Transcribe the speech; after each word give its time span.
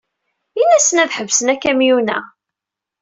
Ini-asen 0.61 0.97
ad 1.03 1.11
ḥebsen 1.17 1.51
akamyun-a. 1.53 2.19